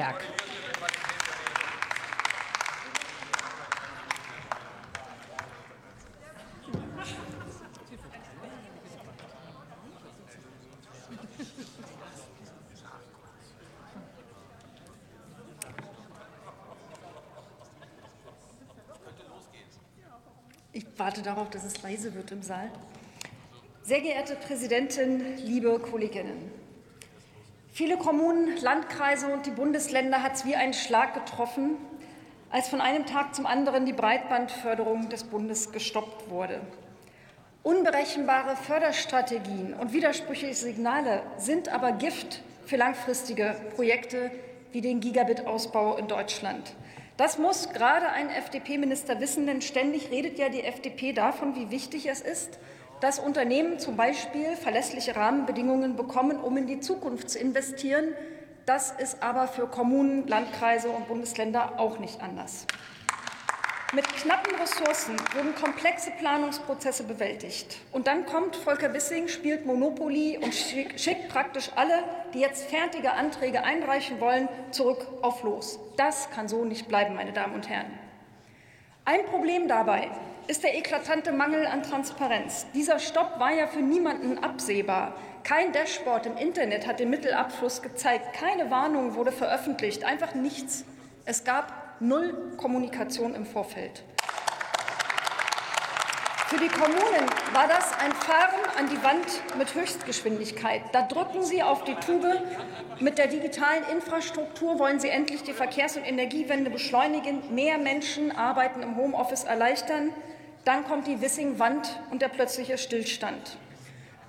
[0.00, 0.24] Berg.
[20.72, 22.70] Ich warte darauf, dass es leise wird im Saal.
[23.82, 26.69] Sehr geehrte Präsidentin, liebe Kolleginnen!
[27.72, 31.76] Viele Kommunen, Landkreise und die Bundesländer hat es wie ein Schlag getroffen,
[32.50, 36.60] als von einem Tag zum anderen die Breitbandförderung des Bundes gestoppt wurde.
[37.62, 44.32] Unberechenbare Förderstrategien und widersprüchliche Signale sind aber Gift für langfristige Projekte
[44.72, 46.74] wie den Gigabit-Ausbau in Deutschland.
[47.16, 52.06] Das muss gerade ein FDP-Minister wissen, denn ständig redet ja die FDP davon, wie wichtig
[52.06, 52.58] es ist,
[53.00, 58.14] dass Unternehmen zum Beispiel verlässliche Rahmenbedingungen bekommen, um in die Zukunft zu investieren.
[58.66, 62.66] Das ist aber für Kommunen, Landkreise und Bundesländer auch nicht anders.
[63.92, 67.78] Mit knappen Ressourcen wurden komplexe Planungsprozesse bewältigt.
[67.90, 73.64] Und dann kommt Volker Wissing, spielt Monopoly und schickt praktisch alle, die jetzt fertige Anträge
[73.64, 75.80] einreichen wollen, zurück auf Los.
[75.96, 77.90] Das kann so nicht bleiben, meine Damen und Herren.
[79.04, 80.08] Ein Problem dabei
[80.46, 82.66] ist der eklatante Mangel an Transparenz.
[82.74, 85.14] Dieser Stopp war ja für niemanden absehbar.
[85.42, 88.34] Kein Dashboard im Internet hat den Mittelabfluss gezeigt.
[88.34, 90.04] Keine Warnung wurde veröffentlicht.
[90.04, 90.84] Einfach nichts.
[91.24, 94.02] Es gab null Kommunikation im Vorfeld.
[96.50, 99.24] Für die Kommunen war das ein Fahren an die Wand
[99.56, 100.82] mit Höchstgeschwindigkeit.
[100.90, 102.42] Da drücken Sie auf die Tube.
[102.98, 108.82] Mit der digitalen Infrastruktur wollen Sie endlich die Verkehrs- und Energiewende beschleunigen, mehr Menschen arbeiten
[108.82, 110.12] im Homeoffice erleichtern.
[110.64, 113.56] Dann kommt die Wissing-Wand und der plötzliche Stillstand.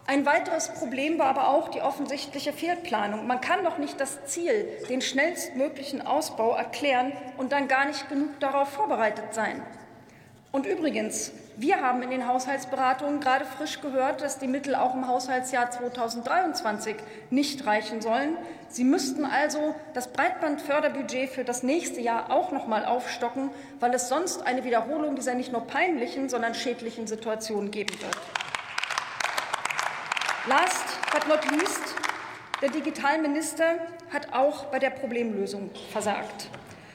[0.06, 3.26] Ein weiteres Problem war aber auch die offensichtliche Fehlplanung.
[3.26, 8.40] Man kann doch nicht das Ziel, den schnellstmöglichen Ausbau erklären und dann gar nicht genug
[8.40, 9.64] darauf vorbereitet sein.
[10.52, 11.32] Und übrigens,
[11.62, 16.96] wir haben in den Haushaltsberatungen gerade frisch gehört, dass die Mittel auch im Haushaltsjahr 2023
[17.30, 18.36] nicht reichen sollen.
[18.68, 24.10] Sie müssten also das Breitbandförderbudget für das nächste Jahr auch noch mal aufstocken, weil es
[24.10, 28.18] sonst eine Wiederholung dieser nicht nur peinlichen, sondern schädlichen Situation geben wird.
[30.48, 31.96] Last but not least,
[32.64, 33.76] der Digitalminister
[34.12, 36.50] hat auch bei der Problemlösung versagt.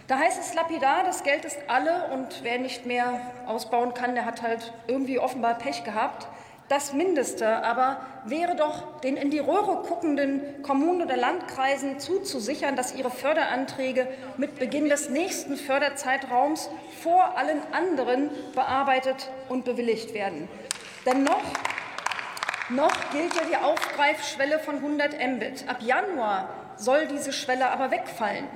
[0.08, 4.24] Da heißt es lapidar, das Geld ist alle und wer nicht mehr ausbauen kann, der
[4.24, 6.28] hat halt irgendwie offenbar Pech gehabt.
[6.68, 12.94] Das Mindeste aber wäre doch, den in die Röhre guckenden Kommunen oder Landkreisen zuzusichern, dass
[12.94, 14.06] ihre Förderanträge
[14.36, 16.70] mit Beginn des nächsten Förderzeitraums
[17.02, 20.48] vor allen anderen bearbeitet und bewilligt werden.
[21.04, 21.42] Denn noch
[22.68, 25.68] noch gilt ja die Aufgreifschwelle von 100 Mbit.
[25.68, 28.48] Ab Januar soll diese Schwelle aber wegfallen.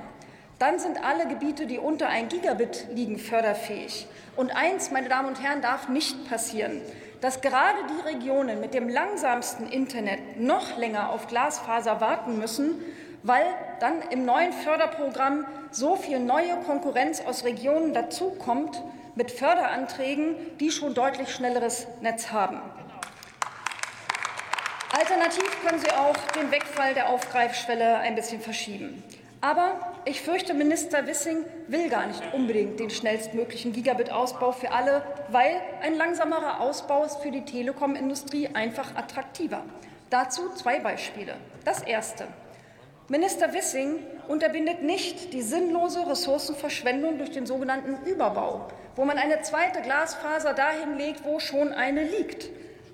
[0.61, 4.05] Dann sind alle Gebiete, die unter 1 Gigabit liegen, förderfähig.
[4.35, 6.83] Und eins, meine Damen und Herren, darf nicht passieren,
[7.19, 12.75] dass gerade die Regionen mit dem langsamsten Internet noch länger auf Glasfaser warten müssen,
[13.23, 13.43] weil
[13.79, 18.83] dann im neuen Förderprogramm so viel neue Konkurrenz aus Regionen dazukommt
[19.15, 22.61] mit Förderanträgen, die schon deutlich schnelleres Netz haben.
[24.95, 29.01] Alternativ können Sie auch den Wegfall der Aufgreifschwelle ein bisschen verschieben.
[29.41, 35.61] Aber ich fürchte, Minister Wissing will gar nicht unbedingt den schnellstmöglichen Gigabit-Ausbau für alle, weil
[35.81, 39.63] ein langsamerer Ausbau ist für die Telekom-Industrie einfach attraktiver.
[40.09, 41.35] Dazu zwei Beispiele.
[41.65, 42.27] Das erste.
[43.07, 49.81] Minister Wissing unterbindet nicht die sinnlose Ressourcenverschwendung durch den sogenannten Überbau, wo man eine zweite
[49.81, 52.49] Glasfaser dahin legt, wo schon eine liegt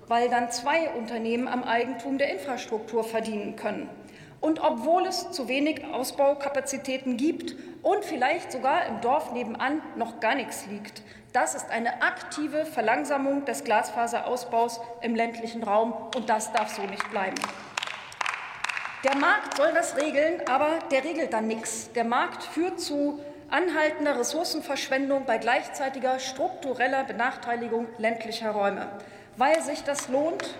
[0.08, 3.88] weil dann zwei Unternehmen am Eigentum der Infrastruktur verdienen können.
[4.40, 10.34] Und obwohl es zu wenig Ausbaukapazitäten gibt und vielleicht sogar im Dorf nebenan noch gar
[10.34, 16.74] nichts liegt, das ist eine aktive Verlangsamung des Glasfaserausbaus im ländlichen Raum, und das darf
[16.74, 17.36] so nicht bleiben.
[19.04, 21.92] Der Markt soll das regeln, aber der regelt dann nichts.
[21.92, 23.20] Der Markt führt zu
[23.50, 28.88] anhaltender Ressourcenverschwendung bei gleichzeitiger struktureller Benachteiligung ländlicher Räume
[29.38, 30.54] weil sich das lohnt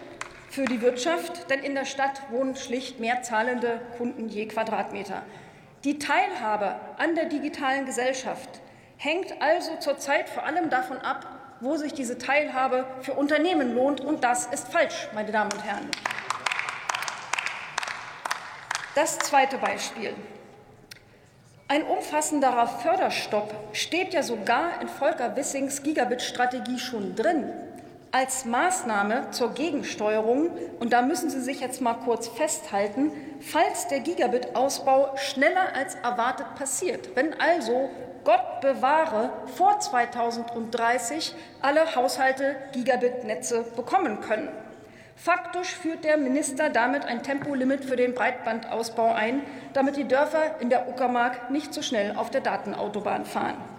[0.49, 5.23] für die Wirtschaft, denn in der Stadt wohnen schlicht mehr zahlende Kunden je Quadratmeter.
[5.85, 8.61] Die Teilhabe an der digitalen Gesellschaft
[8.97, 11.27] hängt also zurzeit vor allem davon ab,
[11.61, 15.91] wo sich diese Teilhabe für Unternehmen lohnt, und das ist falsch, meine Damen und Herren.
[18.95, 20.15] Das zweite Beispiel.
[21.69, 27.53] Ein umfassenderer Förderstopp steht ja sogar in Volker Wissings Gigabit-Strategie schon drin.
[28.19, 30.51] Als Maßnahme zur Gegensteuerung,
[30.81, 36.53] und da müssen Sie sich jetzt mal kurz festhalten, falls der Gigabit-Ausbau schneller als erwartet
[36.57, 37.15] passiert.
[37.15, 37.89] Wenn also
[38.25, 41.33] Gott bewahre, vor 2030
[41.63, 44.49] alle Haushalte Gigabit-Netze bekommen können.
[45.15, 49.43] Faktisch führt der Minister damit ein Tempolimit für den Breitbandausbau ein,
[49.75, 53.78] damit die Dörfer in der Uckermark nicht so schnell auf der Datenautobahn fahren.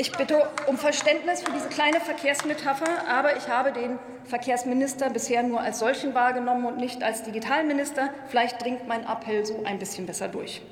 [0.00, 5.60] Ich bitte um Verständnis für diese kleine Verkehrsmetapher, aber ich habe den Verkehrsminister bisher nur
[5.60, 8.08] als solchen wahrgenommen und nicht als Digitalminister.
[8.28, 10.62] Vielleicht dringt mein Appell so ein bisschen besser durch.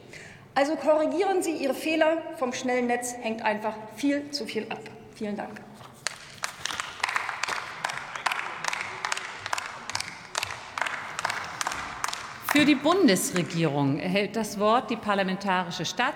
[0.54, 2.22] Also korrigieren Sie Ihre Fehler.
[2.38, 4.80] Vom schnellen Netz hängt einfach viel zu viel ab.
[5.14, 5.60] Vielen Dank.
[12.58, 16.06] Für die Bundesregierung erhält das Wort die parlamentarische Staatssekretärin